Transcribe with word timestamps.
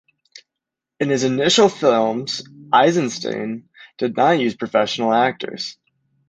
In 0.99 1.09
his 1.09 1.23
initial 1.23 1.69
films, 1.69 2.41
Eisenstein 2.73 3.69
did 3.99 4.17
not 4.17 4.39
use 4.39 4.55
professional 4.55 5.13
actors. 5.13 5.77